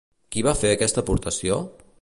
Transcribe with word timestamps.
Qui 0.35 0.43
va 0.47 0.53
fer 0.61 0.71
aquesta 0.77 1.05
aportació? 1.05 1.65